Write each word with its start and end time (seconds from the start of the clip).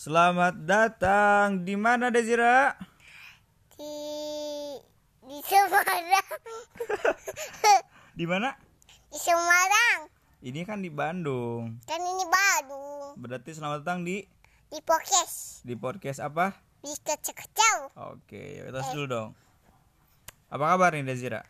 Selamat 0.00 0.56
datang 0.64 1.60
di 1.60 1.76
mana 1.76 2.08
Dezira? 2.08 2.72
di 3.76 3.92
di 5.28 5.36
Semarang 5.44 6.04
Di 8.16 8.24
mana? 8.24 8.56
di 9.12 9.18
Semarang 9.20 10.08
Ini 10.40 10.64
kan 10.64 10.80
di 10.80 10.88
Bandung. 10.88 11.84
kan 11.84 12.00
ini 12.00 12.24
baru 12.24 13.12
Berarti 13.20 13.52
selamat 13.52 13.84
datang 13.84 14.00
di 14.00 14.24
di 14.72 14.80
podcast 14.80 15.60
di 15.68 15.76
podcast 15.76 16.24
apa? 16.24 16.56
di 16.80 16.96
kecil-kecil 16.96 17.92
Oke, 18.00 18.56
kita 18.56 18.72
tes 18.72 18.96
dulu 18.96 19.04
dong. 19.04 19.30
Apa 20.48 20.64
kabar 20.64 20.96
nih 20.96 21.04
Dezira? 21.04 21.44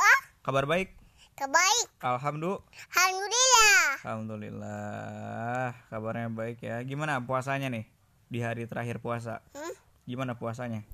ah 0.00 0.20
Kabar 0.40 0.64
baik? 0.64 0.96
Kebaik 1.40 1.88
Alhamdulillah. 2.04 2.60
alhamdulillah 2.92 3.80
Alhamdulillah, 4.00 5.76
kabarnya 5.88 6.28
baik 6.28 6.60
ya. 6.60 6.80
Gimana 6.84 7.20
puasanya 7.20 7.68
nih 7.68 7.84
di 8.28 8.40
hari 8.40 8.64
terakhir 8.64 9.00
puasa? 9.00 9.40
hmm? 9.52 9.74
Gimana 10.04 10.36
puasanya? 10.36 10.84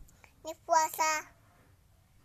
ini 0.42 0.54
puasa 0.62 1.26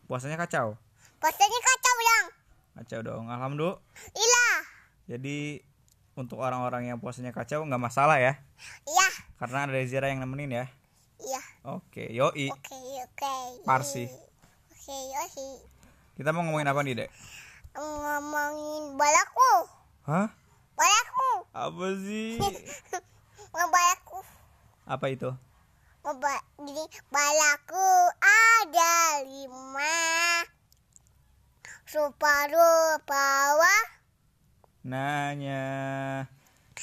Puasanya 0.05 0.37
kacau? 0.37 0.77
puasanya 1.17 1.59
kacau 1.59 1.95
dong 1.97 2.27
Kacau 2.71 2.99
dong. 3.01 3.25
Alhamdulillah. 3.27 4.53
Jadi 5.05 5.61
untuk 6.13 6.37
orang-orang 6.37 6.87
yang 6.87 6.97
puasanya 6.97 7.31
kacau 7.31 7.61
nggak 7.63 7.81
masalah 7.81 8.17
ya, 8.17 8.37
iya 8.85 9.09
karena 9.37 9.65
ada 9.65 9.73
Dezira 9.73 10.07
yang 10.07 10.21
nemenin 10.21 10.51
ya. 10.53 10.65
iya 11.19 11.41
Oke, 11.63 12.09
yoi. 12.09 12.49
oke 12.49 12.77
oke 13.05 13.33
Parsi. 13.63 14.05
oke 14.05 14.97
oke 15.19 15.47
Kita 16.17 16.29
mau 16.31 16.41
ngomongin 16.43 16.67
apa 16.67 16.81
nih, 16.83 17.05
Dek? 17.05 17.09
Ngomongin 17.75 18.99
balaku 18.99 19.53
Hah? 20.03 20.27
balaku 20.75 21.29
Apa 21.51 21.85
sih? 21.99 22.39
ngebalaku 23.55 24.19
Apa 24.87 25.05
itu? 25.11 25.29
Ngeba 26.01 26.33
gini 26.65 26.83
balaku 27.13 27.89
ada 28.19 28.95
lima 29.23 30.01
rupa-rupa 31.91 33.27
wah 33.59 33.85
Nanya 34.81 35.63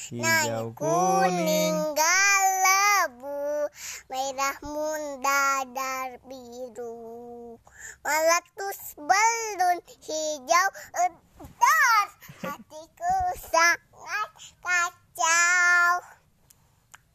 hijau 0.09 0.71
kuning. 0.71 1.75
galabu 1.91 3.67
merah 4.07 4.57
muda 4.63 5.67
dan 5.75 6.15
biru 6.23 7.59
meletus 7.99 8.95
belun 8.95 9.77
hijau 10.03 10.67
edar 11.03 12.07
hatiku 12.39 13.15
sangat 13.37 14.29
kacau 14.63 15.93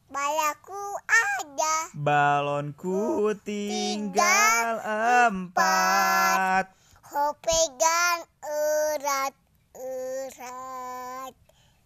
balaku 0.09 0.83
ada 1.09 1.75
Balonku 1.95 3.31
tinggal 3.47 4.83
empat. 5.31 6.67
Kau 7.01 7.31
pegang 7.39 8.21
erat-erat. 8.43 9.33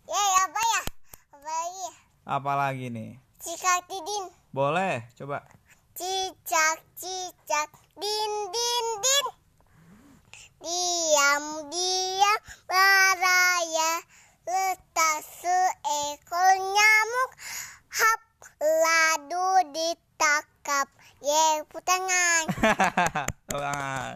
Ya, 0.10 0.24
apa 0.44 0.62
ya? 0.66 0.82
Apa 1.30 1.46
lagi? 1.46 1.78
ya? 1.78 1.94
Apa 2.26 2.52
lagi 2.58 2.90
nih? 2.90 3.22
Cicak 3.38 3.86
didin. 3.86 4.34
Boleh, 4.50 5.06
coba. 5.14 5.46
Cicak, 5.94 6.82
cicak, 6.98 7.70
din, 7.96 8.34
din, 8.50 8.50
din. 8.50 8.59
Diam, 11.40 12.40
beraya. 12.68 13.92
Letak 14.44 15.24
seekor 15.24 16.52
nyamuk. 16.60 17.32
Hap, 17.88 18.22
ladu 18.60 19.72
ditangkap. 19.72 20.88
Ye, 21.24 21.64
putangan. 21.72 22.44
Tangan. 23.48 24.16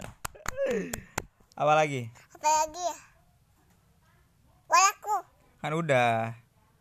Apa 1.55 1.73
lagi? 1.79 2.11
Apa 2.35 2.47
lagi 2.47 2.81
ya? 2.83 2.97
Balaku. 4.67 5.17
Kan 5.63 5.73
udah. 5.79 6.11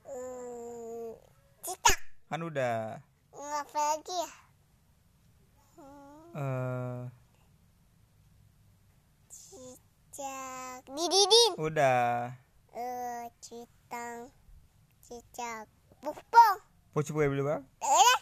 Hmm, 0.02 1.14
cicak. 1.62 1.98
Kan 2.26 2.42
udah. 2.42 2.98
Apa 3.30 3.78
lagi 3.94 4.14
ya? 4.16 4.30
Hmm, 5.78 6.34
Eh, 6.34 6.98
cicak. 10.22 10.80
Dididin. 10.86 11.50
udah. 11.58 12.30
Eh, 12.72 13.24
citang. 13.42 14.30
Cicak. 15.02 15.66
Bukpong. 15.98 16.56
Pucuk 16.94 17.18
gue 17.18 17.26
dulu 17.26 17.50
bang. 17.50 17.62
Eh, 17.82 18.16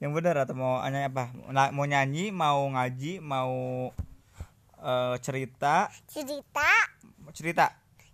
Yang 0.00 0.12
benar 0.16 0.36
atau 0.44 0.56
mau 0.56 0.80
nyanyi 0.80 1.08
apa? 1.12 1.24
Mau 1.72 1.84
nyanyi, 1.84 2.24
mau 2.32 2.64
ngaji, 2.72 3.20
mau 3.20 3.52
eh, 4.80 5.16
cerita, 5.20 5.88
cerita. 6.08 6.70
mau 7.20 7.32
cerita. 7.32 7.66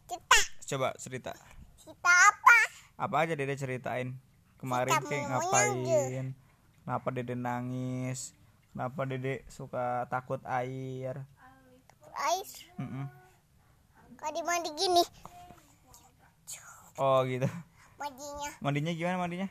Cita. 0.06 0.40
Coba 0.66 0.88
cerita. 0.98 1.32
Cita 1.78 2.14
apa? 2.30 2.58
Apa 2.98 3.26
aja 3.26 3.34
Dede 3.38 3.54
ceritain 3.58 4.14
kemarin 4.58 4.94
Cerita 4.98 5.10
kayak 5.10 5.24
ngapain? 5.30 6.26
Kenapa 6.82 7.06
Dede 7.10 7.34
nangis? 7.34 8.34
Kenapa 8.74 9.00
Dede 9.06 9.46
suka 9.50 10.06
takut 10.10 10.42
air? 10.46 11.22
Air. 12.16 12.48
Mm-mm. 12.80 13.06
Kalau 14.16 14.32
di 14.32 14.42
mandi 14.42 14.70
gini. 14.76 15.02
Oh 16.96 17.20
gitu. 17.28 17.44
Mandinya. 18.00 18.50
Mandinya 18.64 18.92
gimana 18.96 19.16
mandinya? 19.20 19.48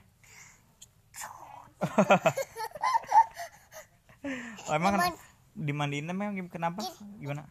oh, 4.65 4.73
emang 4.75 4.97
Diman- 4.97 5.21
dimandiin 5.53 6.09
emang 6.09 6.33
kenapa? 6.49 6.81
Gimana? 7.21 7.45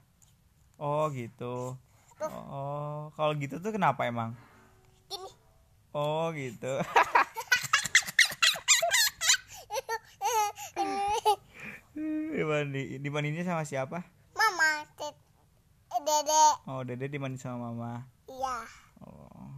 Oh 0.78 1.06
gitu. 1.14 1.78
Oh, 2.24 3.10
kalau 3.14 3.32
gitu 3.38 3.62
tuh 3.62 3.70
kenapa 3.70 4.06
emang? 4.10 4.34
Gini. 5.06 5.30
Oh 5.94 6.34
gitu. 6.34 6.82
Dimandi, 12.34 12.98
dimandinya 12.98 13.47
sama 13.47 13.62
siapa? 13.62 14.03
Mama. 14.34 14.82
Tet. 14.98 15.14
Eh, 15.94 16.00
Dede. 16.03 16.44
Oh, 16.64 16.80
Dede 16.80 17.06
dimandi 17.06 17.36
sama 17.36 17.69
mama. 17.69 18.08
Iya. 18.25 18.56
Oh, 19.04 19.52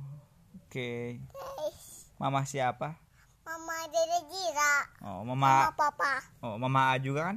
oke. 0.58 0.90
Guys. 1.22 2.10
Mama 2.18 2.42
siapa? 2.42 2.98
Mama 3.46 3.76
Dede 3.86 4.18
Jira. 4.26 4.74
Oh, 5.00 5.22
Mama 5.22 5.70
mama. 5.70 5.70
Papa. 5.70 6.12
Oh, 6.42 6.58
mama 6.58 6.90
A 6.90 6.98
juga 6.98 7.30
kan? 7.30 7.36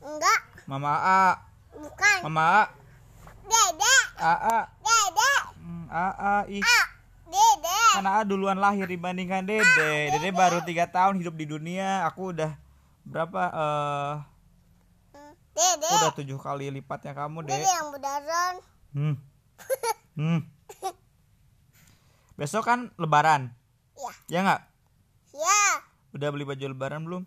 Enggak. 0.00 0.40
Mama 0.64 0.92
A. 0.96 1.24
Bukan. 1.76 2.18
Mama 2.24 2.42
A. 2.42 2.62
Dede. 3.44 3.94
A 4.16 4.32
A. 4.32 4.58
Dede. 4.80 5.32
Hmm, 5.60 5.86
A 5.92 6.06
A. 6.10 6.34
Ih, 6.48 6.64
A. 6.64 6.80
Dede. 7.28 7.80
kan 7.94 8.08
A 8.08 8.24
duluan 8.24 8.56
lahir 8.56 8.88
dibandingkan 8.88 9.44
Dede. 9.44 10.08
Dede 10.08 10.32
baru 10.32 10.64
tiga 10.64 10.88
tahun 10.88 11.20
hidup 11.20 11.36
di 11.36 11.44
dunia. 11.44 12.08
Aku 12.08 12.32
udah 12.32 12.56
berapa? 13.04 13.42
Eh, 13.52 14.14
Hmm, 15.12 15.32
Dede. 15.52 15.90
udah 16.00 16.16
tujuh 16.16 16.40
kali 16.40 16.72
lipatnya 16.72 17.12
kamu, 17.12 17.44
Dede 17.44 17.60
Dek. 17.60 17.68
yang 17.68 17.88
bedaran. 17.92 18.54
Hmm. 18.96 19.20
Hmm. 20.16 20.40
Besok 22.34 22.64
kan 22.64 22.88
lebaran. 22.96 23.52
Ya. 23.92 24.12
Ya 24.32 24.38
nggak? 24.40 24.62
Ya. 25.36 25.60
Udah 26.12 26.32
beli 26.32 26.48
baju 26.48 26.64
lebaran 26.66 27.04
belum? 27.04 27.22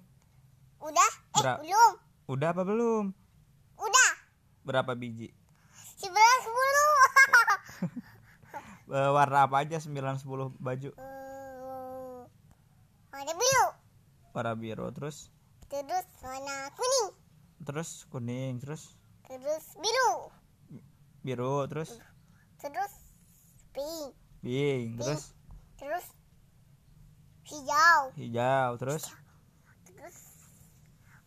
Udah? 0.82 1.12
Eh, 1.38 1.44
belum. 1.62 1.92
Udah 2.26 2.50
apa 2.50 2.66
belum? 2.66 3.14
Udah. 3.78 4.12
Berapa 4.66 4.98
biji? 4.98 5.30
Sebelas 5.96 6.40
sepuluh. 6.42 6.94
Eh, 8.90 9.12
warna 9.14 9.46
apa 9.46 9.62
aja 9.62 9.78
9 9.78 9.94
10 9.94 10.26
baju? 10.58 10.90
Hmm, 10.98 12.26
Warna 13.14 13.34
biru. 13.38 13.66
Warna 14.34 14.54
biru 14.58 14.90
terus 14.90 15.30
Terus 15.70 16.10
warna 16.26 16.74
kuning. 16.74 17.14
terus 17.62 18.10
kuning 18.10 18.58
terus 18.58 18.98
Terus 19.30 19.78
biru. 19.78 20.34
Biru 21.30 21.70
terus 21.70 21.94
Terus 22.58 22.94
pink. 23.70 24.18
pink 24.42 24.98
terus 24.98 25.38
Terus 25.78 26.06
hijau. 27.46 28.02
hijau 28.18 28.70
terus 28.82 29.04
Terus 29.86 30.18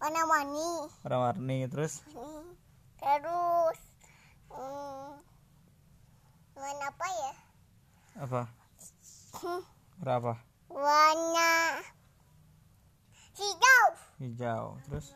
warna-warni. 0.03 0.91
warna-warni 1.07 1.71
terus 1.71 2.03
Hmm, 2.11 2.51
Terus 2.99 3.79
hmm, 4.51 5.23
warna 6.59 6.87
apa 6.91 7.07
ya? 7.15 7.33
apa 8.19 8.43
berapa 10.03 10.35
Warna 10.67 11.55
hijau. 13.39 13.85
hijau 14.19 14.65
terus 14.83 15.15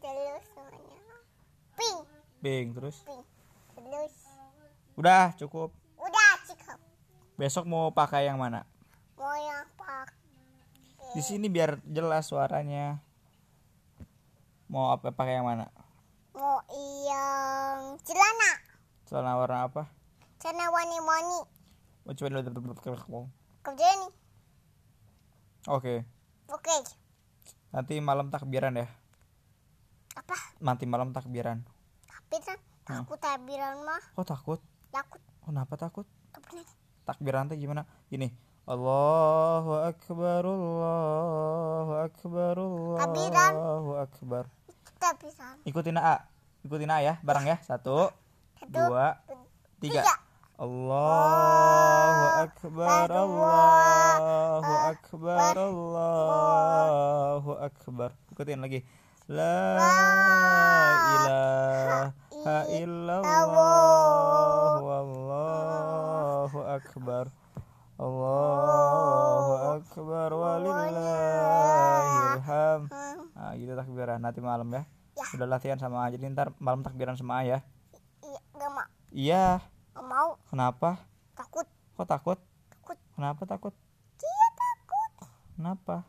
Terus 0.00 0.44
warna 0.56 0.96
pink. 1.76 2.00
pink 2.40 2.66
terus 2.72 2.96
Pink. 3.04 3.24
Terus 3.76 4.14
udah 4.96 5.36
cukup. 5.36 5.70
Udah 6.00 6.30
cukup. 6.48 6.78
besok 7.36 7.68
mau 7.68 7.92
pakai 7.92 8.32
yang 8.32 8.40
mana? 8.40 8.64
Mau 9.20 9.36
yang 9.36 9.68
pakai. 9.76 10.16
Di 11.12 11.20
sini 11.20 11.52
biar 11.52 11.78
jelas 11.84 12.32
suaranya. 12.32 13.04
Mau 14.72 14.90
apa 14.90 15.12
pakai 15.12 15.38
yang 15.38 15.46
mana? 15.46 15.68
Mau 16.32 16.64
yang 17.04 18.00
celana. 18.00 18.52
Celana 19.04 19.36
warna 19.36 19.68
apa? 19.68 19.82
Celana 20.40 20.72
wani-wani 20.72 21.56
oh, 22.06 22.14
coba 22.14 22.38
dulu 22.38 22.72
kerja 22.78 22.94
nih 23.98 24.12
oke. 25.66 25.94
Oke. 26.54 26.76
Nanti 27.74 27.98
malam 27.98 28.30
takbiran 28.30 28.78
ya. 28.78 28.86
Apa? 30.14 30.38
Nanti 30.62 30.86
malam 30.86 31.10
takbiran 31.10 31.66
aku 32.86 33.18
tabiran 33.18 33.82
mah. 33.82 33.98
Kok 34.14 34.26
takut? 34.26 34.60
Takut. 34.94 35.18
Kenapa 35.42 35.74
takut? 35.74 36.06
Takbiran 37.06 37.50
teh 37.50 37.58
gimana? 37.58 37.86
Gini 38.10 38.30
Allahu 38.66 39.78
akbar 39.78 40.42
Allahu 40.42 41.92
akbar 42.02 42.56
Takbiran. 42.98 43.52
Allahu 43.54 43.90
akbar. 44.02 44.44
Ikutin 45.62 45.98
A 46.02 46.26
ikutin 46.66 46.90
A 46.90 46.98
ya 46.98 47.14
bareng 47.22 47.46
ya. 47.46 47.62
Satu 47.62 48.10
Satu, 48.58 48.74
dua 48.74 49.22
tiga. 49.78 50.02
tiga. 50.02 50.14
Allahu 50.58 52.24
akbar 52.42 53.06
Allahu 53.06 54.72
akbar 54.90 55.54
Allahu 55.58 57.50
akbar. 57.62 58.10
Ikutin 58.34 58.58
lagi. 58.58 58.82
La 59.30 59.78
ilaha 61.14 62.25
illallah 62.70 63.26
wallahu 64.78 66.62
akbar 66.62 67.34
Allahu 67.98 69.82
akbar 69.82 70.30
walillahilham 70.30 72.86
Nah 73.34 73.50
gitu 73.58 73.74
takbiran. 73.74 74.22
Nanti 74.22 74.38
malam 74.44 74.68
ya. 74.70 74.86
Ya. 75.16 75.24
Udah 75.34 75.48
latihan 75.48 75.80
sama 75.80 76.04
A 76.06 76.12
jadi 76.14 76.28
ntar 76.30 76.52
malam 76.62 76.86
takbiran 76.86 77.18
sama 77.18 77.42
A 77.42 77.44
ya 77.48 77.58
iya. 78.22 78.38
Gak 78.54 78.70
mau. 78.70 78.86
Iya 79.10 79.58
Kenapa? 80.46 81.02
takut. 81.34 81.66
Kok 81.98 82.06
takut? 82.06 82.38
takut. 82.70 82.94
Kenapa 83.18 83.42
takut? 83.48 83.74
iya 84.22 84.48
takut. 84.54 85.10
Kenapa? 85.58 86.06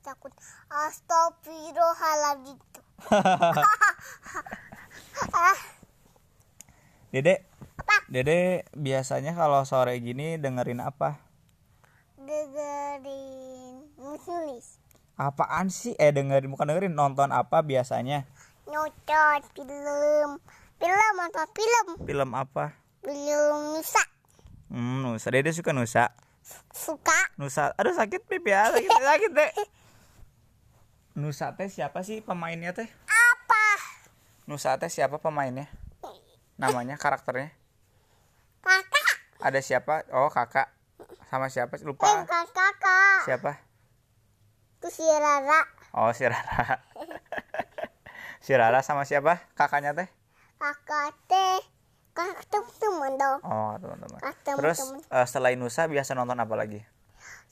takut. 0.00 0.32
Astagfirullahaladzim 0.72 2.56
ah 5.34 5.58
Dede 7.08 7.42
apa 7.78 7.96
Dede 8.06 8.68
biasanya 8.72 9.32
kalau 9.32 9.64
sore 9.64 9.96
gini 9.98 10.36
dengerin 10.36 10.80
apa? 10.80 11.18
dengerin 12.18 13.88
nulis 13.96 14.76
Apaan 15.18 15.66
sih? 15.66 15.98
Eh 15.98 16.14
dengerin 16.14 16.46
bukan 16.46 16.68
dengerin 16.68 16.94
nonton 16.94 17.34
apa 17.34 17.64
biasanya? 17.64 18.22
nonton 18.68 19.40
film 19.56 20.30
film 20.78 21.14
nonton 21.16 21.46
film 21.50 21.86
Film 22.04 22.30
apa? 22.32 22.76
film 23.02 23.74
Nusa 23.74 24.04
Hmm, 24.68 25.00
Nusa. 25.00 25.32
Dede 25.32 25.48
suka 25.50 25.72
Nusa. 25.72 26.12
suka 26.68 27.16
Nusa. 27.40 27.72
Aduh 27.80 27.96
sakit 27.96 28.28
pipi 28.28 28.52
ya, 28.52 28.68
sakit 28.68 28.84
sakit 28.84 29.30
deh. 29.32 29.50
Nusa 31.20 31.56
teh 31.56 31.66
siapa 31.66 32.04
sih 32.04 32.20
pemainnya 32.20 32.76
teh? 32.76 32.84
Nusa 34.48 34.80
teh 34.80 34.88
siapa 34.88 35.20
pemainnya? 35.20 35.68
Namanya 36.56 36.96
karakternya? 36.96 37.52
kakak 38.64 39.08
Ada 39.44 39.60
siapa? 39.60 40.08
Oh 40.08 40.32
kakak. 40.32 40.72
Sama 41.28 41.52
siapa? 41.52 41.76
Lupa. 41.84 42.08
bukan 42.24 42.46
kakak 42.56 43.28
Siapa? 43.28 43.52
itu 44.78 44.88
si 44.88 45.04
Rara 45.04 45.68
Oh 45.92 46.08
si 46.16 46.24
Rara. 46.24 46.80
si 48.44 48.56
Rara 48.56 48.80
sama 48.80 49.04
siapa? 49.04 49.36
Kakaknya 49.52 49.92
teh? 49.92 50.08
kakak 50.56 51.12
teh 51.28 51.60
kakak 52.16 52.72
teman 52.80 53.20
dong 53.20 53.44
Oh 53.44 53.76
teman-teman. 53.76 54.16
Teman-teman. 54.16 54.56
Terus 54.64 54.78
eh, 55.12 55.26
selain 55.28 55.60
Nusa 55.60 55.84
biasa 55.92 56.16
nonton 56.16 56.40
apa 56.40 56.56
lagi? 56.56 56.80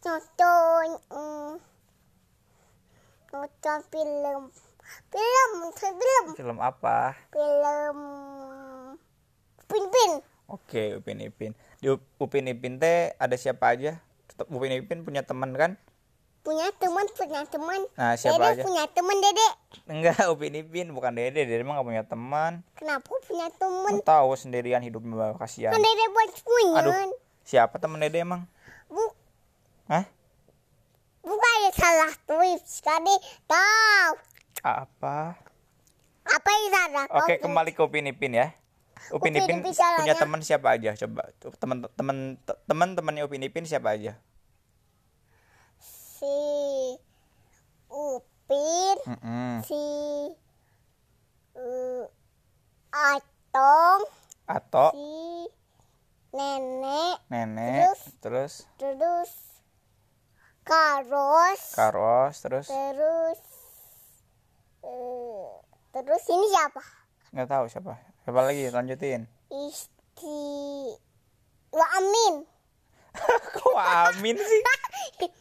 nonton 0.01 0.97
mm, 1.13 1.53
nonton 3.37 3.79
film 3.93 4.49
film 5.07 5.53
film 5.73 6.25
Film 6.35 6.59
apa? 6.59 7.15
film 7.29 7.99
pin 9.67 9.85
pin 9.87 10.13
Oke 10.47 10.95
Upin 10.95 11.19
Ipin. 11.21 11.53
Di 11.77 11.91
Up- 11.91 12.07
Upin 12.17 12.47
Ipin 12.47 12.79
teh 12.79 13.11
ada 13.15 13.35
siapa 13.35 13.67
aja? 13.69 13.99
Tetap 14.27 14.47
Upin 14.47 14.71
Ipin 14.73 15.03
punya 15.03 15.21
teman 15.21 15.51
kan? 15.53 15.75
punya 16.41 16.71
teman 16.73 17.03
punya 17.11 17.43
teman 17.43 17.83
Nah, 17.93 18.15
siapa 18.15 18.39
dede 18.39 18.47
aja? 18.53 18.63
punya 18.63 18.85
teman 18.87 19.19
dede 19.19 19.49
Enggak, 19.85 20.15
Upin 20.31 20.55
Ipin 20.55 20.95
bukan 20.95 21.11
Dede. 21.13 21.43
Dede 21.43 21.59
mah 21.61 21.75
gak 21.75 21.85
punya 21.85 22.05
teman. 22.05 22.63
kenapa 22.73 23.11
punya 23.21 23.51
teman 23.51 23.99
tahu 24.01 24.31
sendirian 24.33 24.79
hidupnya 24.79 25.11
bawa 25.13 25.35
kasihan. 25.35 25.71
kan 25.71 25.83
dede 25.83 26.07
buat 26.09 26.31
punya 26.39 26.79
Aduh, 26.79 26.95
siapa 27.43 27.75
temen 27.77 27.99
Dede 27.99 28.23
emang? 28.23 28.47
Bu, 28.87 29.03
Hah? 29.87 30.07
bukan 31.21 31.59
salah 31.73 32.15
tulis 32.23 32.63
tadi 32.79 33.15
tahu 33.45 34.11
Apa? 34.67 35.39
apa 36.27 36.51
salah 36.75 37.07
Oke, 37.23 37.39
kembali 37.39 37.71
ke 37.71 37.81
Upin 37.87 38.11
Ipin 38.11 38.35
ya. 38.35 38.51
Upin 39.15 39.31
Upin 39.39 39.63
Ipin 39.63 39.63
Ipin 39.63 39.79
punya 39.79 40.19
teman 40.19 40.43
siapa 40.43 40.75
aja? 40.75 40.99
Coba 40.99 41.31
teman 41.63 41.87
teman 41.95 42.35
teman 42.67 42.89
temannya 42.99 43.23
Upin 43.23 43.47
Ipin 43.47 43.63
siapa 43.63 43.95
aja? 43.95 44.19
si 46.17 46.97
upin 47.93 48.97
Mm-mm. 49.05 49.61
si 49.69 49.85
uh, 51.61 52.09
atong 52.91 54.03
Atau 54.49 54.97
si 54.97 55.13
nenek 56.33 57.21
nenek, 57.29 57.93
Terus? 57.93 58.01
terus 58.19 58.55
terus 58.81 59.33
karos 60.65 61.61
Karos, 61.77 62.35
terus 62.41 62.67
terus 62.73 63.39
eh, 64.87 65.51
terus 65.93 66.25
ini 66.31 66.47
siapa 66.49 66.83
nggak 67.35 67.49
tahu 67.51 67.65
siapa. 67.69 67.93
Siapa 68.23 68.41
lagi? 68.41 68.71
Lanjutin. 68.71 69.27
istri 69.51 70.95
Wa 71.77 71.87
Amin 71.99 72.43
Kok 73.53 73.77
Amin 73.77 74.37
sih? 74.37 74.61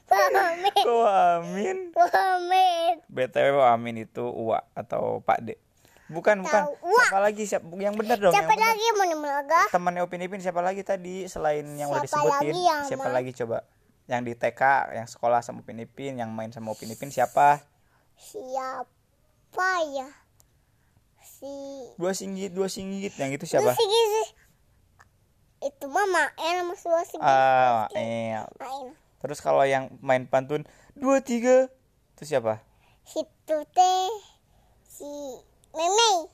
Wa 0.07 0.23
Amin 0.43 0.75
Kok 0.83 1.07
Amin? 1.07 1.77
Wa 1.91 2.07
Amin 2.35 2.93
BTW 3.07 3.55
Amin 3.63 3.95
itu 3.99 4.23
Uwa 4.27 4.63
atau 4.73 5.19
Pak 5.23 5.39
De. 5.43 5.55
Bukan, 6.05 6.45
bukan. 6.45 6.69
Siapa 6.77 7.17
lagi? 7.17 7.43
Siapa 7.49 7.65
yang 7.81 7.97
benar 7.97 8.21
dong? 8.21 8.29
siapa 8.29 8.53
yang 8.53 8.69
lagi 8.69 8.85
mau 8.93 9.09
melaga 9.17 9.61
Temannya 9.73 10.05
Upin 10.05 10.21
Ipin 10.21 10.37
siapa 10.37 10.61
lagi 10.61 10.85
tadi 10.85 11.25
selain 11.25 11.65
yang 11.73 11.89
udah 11.89 12.05
Siapa 12.05 12.21
disebutin? 12.21 12.53
lagi 12.53 12.61
yang 12.61 12.81
siapa 12.85 13.07
lagi 13.09 13.31
coba? 13.33 13.57
Yang 14.05 14.21
di 14.21 14.33
TK, 14.37 14.61
yang 14.93 15.07
sekolah 15.09 15.41
sama 15.41 15.65
Upin 15.65 15.81
Ipin, 15.81 16.21
yang 16.21 16.29
main 16.29 16.53
sama 16.53 16.77
Upin 16.77 16.93
Ipin 16.93 17.09
siapa? 17.09 17.65
siapa 18.15 18.94
ya 19.95 20.07
si 21.23 21.53
Dua 21.95 22.11
singgit, 22.11 22.51
dua 22.51 22.67
singgit. 22.67 23.15
Yang 23.15 23.39
itu 23.39 23.45
siapa? 23.55 23.71
Itu 23.71 23.79
si 23.79 23.85
Gizi. 23.87 24.23
itu 25.65 25.85
mama 25.89 26.29
eh 26.37 26.51
nama 26.61 26.73
si 26.77 26.85
si 27.09 27.15
Ah. 27.17 27.89
Main. 27.95 28.93
Terus 29.17 29.41
kalau 29.41 29.65
yang 29.65 29.89
main 30.03 30.29
pantun 30.29 30.67
dua 30.93 31.23
tiga 31.25 31.71
itu 32.13 32.23
siapa? 32.27 32.61
Situ 33.07 33.57
teh 33.73 34.09
si 34.85 35.09
Meme. 35.73 36.29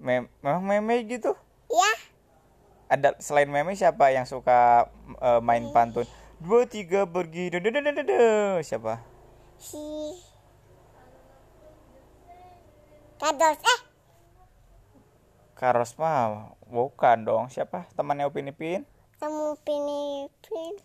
Mem 0.00 0.24
memang 0.40 0.64
meme 0.64 1.04
gitu. 1.04 1.36
Ya, 1.70 1.92
Ada 2.90 3.14
selain 3.22 3.46
meme 3.46 3.76
siapa 3.76 4.10
yang 4.10 4.24
suka 4.24 4.88
eh, 5.20 5.40
main 5.44 5.70
pantun? 5.70 6.08
Dua 6.40 6.64
tiga 6.64 7.04
pergi. 7.04 7.52
Siapa? 8.64 9.04
si 9.60 9.76
Kados. 13.20 13.58
Eh, 13.60 13.80
Karos 15.52 15.92
mah 16.00 16.56
bukan 16.64 17.20
dong. 17.20 17.44
Siapa? 17.52 17.84
Temannya 17.92 18.24
Upin 18.24 18.48
Ipin? 18.48 18.88
kamu 19.20 19.52
pinipin. 19.68 20.80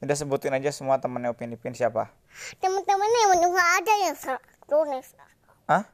Udah 0.00 0.16
sebutin 0.16 0.56
aja 0.56 0.72
semua 0.72 0.96
temannya 0.96 1.36
Upin 1.36 1.52
Ipin 1.52 1.76
siapa? 1.76 2.08
Teman-temannya 2.56 3.18
yang 3.28 3.32
menunggu 3.36 3.60
ada 3.60 3.92
yang 4.08 4.16
salah. 4.16 4.40
Tulis. 4.64 5.12
Hah? 5.68 5.84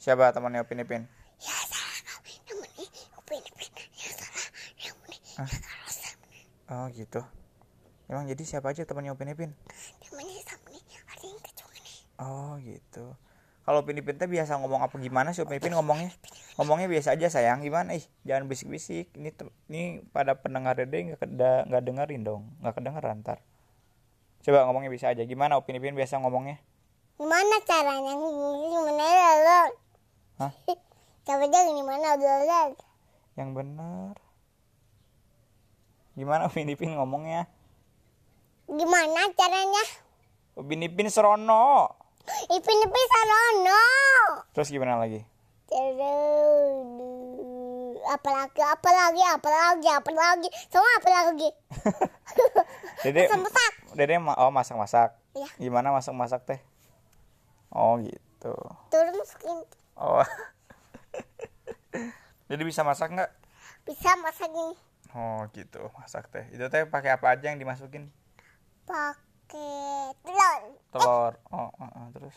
Siapa 0.00 0.32
temannya 0.32 0.64
Upin 0.64 0.80
Ipin? 0.80 1.04
Ya 1.44 1.52
salah 1.68 1.98
kau. 2.08 2.20
Namanya 2.24 2.88
pinipin. 3.28 3.72
Ya 3.92 4.10
salah. 4.16 4.48
Ya. 4.80 4.92
Oh 6.72 6.86
gitu. 6.96 7.20
Emang 8.08 8.24
jadi 8.24 8.42
siapa 8.48 8.72
aja 8.72 8.88
temannya 8.88 9.12
Upin 9.12 9.36
Ipin? 9.36 9.52
Namanya 10.08 10.40
sama 10.48 10.72
nih. 10.72 10.84
Ada 11.12 11.24
yang 11.28 11.38
nih. 11.76 11.98
Oh 12.16 12.52
gitu. 12.64 13.06
Kalau 13.60 13.84
Upin 13.84 14.00
Ipin 14.00 14.16
teh 14.16 14.24
biasa 14.24 14.56
ngomong 14.56 14.80
apa 14.80 14.96
gimana 14.96 15.36
sih 15.36 15.44
Upin 15.44 15.60
Ipin 15.60 15.76
ngomongnya? 15.76 16.10
Ngomongnya 16.56 16.88
biasa 16.88 17.12
aja 17.14 17.28
sayang 17.28 17.60
gimana? 17.60 17.92
Ih 17.92 18.04
jangan 18.24 18.48
bisik-bisik. 18.48 19.12
Ini 19.12 19.30
ini 19.68 19.82
pada 20.10 20.40
pendengar 20.40 20.80
Dede 20.80 21.12
nggak 21.12 21.68
nggak 21.68 21.82
dengerin 21.84 22.22
dong, 22.24 22.42
nggak 22.64 22.74
kedengeran 22.80 23.20
ntar. 23.20 23.38
Coba 24.40 24.64
ngomongnya 24.64 24.88
bisa 24.88 25.12
aja. 25.12 25.20
Gimana 25.28 25.60
Upin 25.60 25.76
Ipin 25.76 25.92
biasa 25.92 26.16
ngomongnya? 26.24 26.56
Gimana 27.20 27.56
caranya? 27.68 28.12
Gimana 28.16 29.04
lol? 29.44 29.70
Hah? 30.40 30.52
Coba 31.28 31.44
aja 31.44 31.58
gimana 31.68 32.16
lol? 32.16 32.70
Yang 33.36 33.50
benar. 33.52 34.14
Gimana 36.16 36.48
Upin 36.48 36.72
Ipin 36.72 36.96
ngomongnya? 36.96 37.44
Gimana 38.64 39.28
caranya? 39.36 39.84
Upin 40.56 40.80
Ipin 40.80 41.12
serono. 41.12 41.99
Ipin 42.50 42.78
ipin 42.80 43.06
sarono. 43.08 43.84
Terus 44.54 44.68
gimana 44.68 44.98
lagi? 44.98 45.22
Terus 45.70 46.02
apalagi 48.10 48.58
apalagi 48.58 49.22
apalagi 49.22 49.86
apalagi 49.86 50.48
semua 50.66 50.90
apalagi 50.98 51.46
Dede, 53.06 53.30
Masak-masak. 53.30 53.72
Dede 53.94 54.14
ma- 54.18 54.38
oh 54.40 54.50
masak-masak. 54.50 55.14
Iya. 55.38 55.46
Gimana 55.62 55.94
masak-masak 55.94 56.42
teh? 56.42 56.60
Oh 57.70 58.02
gitu. 58.02 58.50
terus 58.90 59.14
masukin 59.14 59.62
Oh. 59.94 60.24
Jadi 62.50 62.62
bisa 62.66 62.82
masak 62.82 63.14
nggak? 63.14 63.30
bisa 63.86 64.12
masak 64.20 64.50
ini 64.52 64.76
Oh 65.10 65.42
gitu, 65.54 65.82
masak 65.98 66.30
teh. 66.30 66.46
Itu 66.50 66.66
teh 66.66 66.86
pakai 66.86 67.14
apa 67.14 67.34
aja 67.34 67.50
yang 67.50 67.58
dimasukin? 67.58 68.10
pakai 68.86 70.10
telur 70.26 70.62
Telur. 70.90 71.32
Oh, 71.54 71.70
oh, 71.70 71.72
oh, 71.78 71.89
terus. 72.10 72.34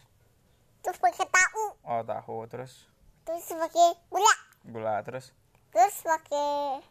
terus 0.84 0.98
pakai 1.00 1.25
tahu 1.27 1.65
Oh 1.84 2.01
tahu, 2.03 2.48
terus 2.48 2.88
terus 3.24 3.48
pakai 3.50 3.89
gula 4.12 4.36
gula, 4.68 4.96
terus 5.03 5.32
terus 5.72 5.96
pakai 6.03 6.84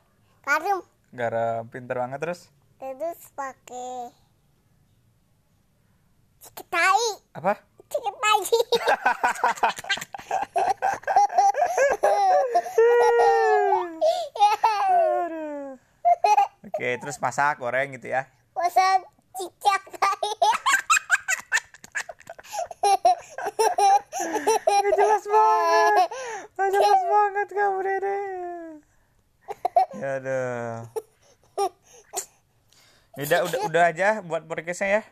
garam 0.42 0.80
garam. 1.12 1.68
Pinter 1.68 1.96
banget 2.00 2.20
terus. 2.20 2.40
terus 2.80 3.20
pakai 3.32 4.10
ciketai 6.42 7.08
Apa? 7.38 7.54
ciketai. 7.86 8.40
Oke, 16.62 16.88
terus 16.98 17.18
masak, 17.22 17.62
goreng 17.62 17.94
gitu 17.94 18.10
ya. 18.10 18.26
masak 18.56 19.06
ciketai 19.38 19.81
Gak 24.74 24.94
jelas 24.94 25.24
banget. 25.24 26.08
Gak 26.50 26.68
jelas 26.70 27.00
banget 27.12 27.48
kamu 27.50 27.78
Dede. 27.82 28.18
Ya 29.94 30.10
aduh. 30.16 30.74
Udah, 33.14 33.38
udah, 33.42 33.58
udah 33.62 33.82
aja 33.86 34.08
buat 34.20 34.42
podcastnya 34.42 34.88
ya. 34.90 35.02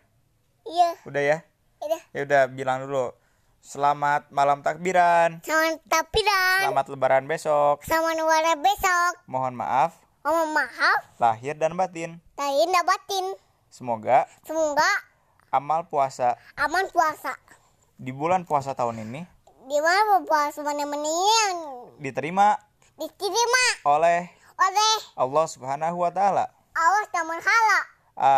iya 0.65 0.91
Udah 1.05 1.21
ya. 1.23 1.39
udah 1.81 2.01
Ya 2.11 2.21
udah 2.23 2.43
bilang 2.47 2.81
dulu. 2.83 3.13
Selamat 3.61 4.25
malam 4.31 4.65
takbiran. 4.65 5.45
sama 5.45 5.77
tapiran 5.85 6.61
Selamat 6.65 6.87
lebaran 6.89 7.25
besok. 7.27 7.85
sama 7.85 8.17
nuara 8.17 8.57
besok 8.57 9.21
Mohon 9.27 9.53
maaf 9.55 10.01
Mohon 10.21 10.57
maaf 10.57 11.01
lahir 11.19 11.53
dan 11.55 11.77
batin. 11.77 12.25
tadi 12.33 12.65
dapatin 12.67 13.37
Semoga 13.69 14.25
semoga 14.43 14.89
amal 15.51 15.85
puasa 15.85 16.41
aman 16.57 16.89
puasa 16.89 17.37
di 17.95 18.11
bulan 18.11 18.43
puasa 18.43 18.73
tahun 18.73 19.05
ini 19.05 19.29
di 19.71 19.79
mana 19.79 20.19
puasa 20.27 20.67
mana 20.67 20.83
yang 20.83 21.57
diterima 22.03 22.59
diterima 22.99 23.65
oleh 23.87 24.27
oleh 24.59 24.95
Allah 25.15 25.47
Subhanahu 25.47 25.95
wa 26.03 26.11
taala. 26.11 26.51
Allah 26.75 27.05
sama 27.15 27.39
hala 27.39 27.81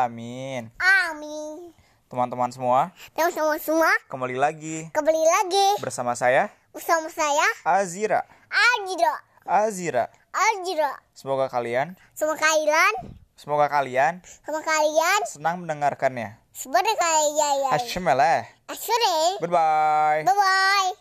Amin. 0.04 0.68
amin 0.76 1.72
Teman-teman 2.12 2.52
semua, 2.52 2.92
teman-teman 3.16 3.56
semua 3.56 3.88
kembali 4.12 4.36
lagi 4.36 4.92
kembali 4.92 5.22
lagi 5.24 5.68
bersama 5.80 6.12
saya 6.12 6.52
bersama 6.76 7.08
saya 7.08 7.48
Azira. 7.64 8.28
Ajiro 8.52 9.14
Azira. 9.48 10.12
Ajiro 10.36 10.92
Semoga 11.16 11.48
kalian, 11.48 11.96
sama 12.12 12.36
kalian 12.36 12.92
semoga 13.40 13.72
kalian 13.72 14.20
sama 14.44 14.60
kalian 14.60 15.20
senang 15.24 15.64
mendengarkannya. 15.64 16.36
sebenarnya 16.52 16.92
kayak 16.92 17.28
ya 17.40 17.48
ya 17.56 17.70
Hasyemelah. 17.72 18.44
Asyure 18.68 19.16
Bye 19.40 19.48
bye. 19.48 20.20
bye 20.28 20.36
bye 20.36 20.92